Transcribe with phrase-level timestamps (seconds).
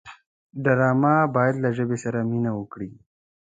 [0.63, 2.89] ډرامه باید له ژبې سره مینه وکړي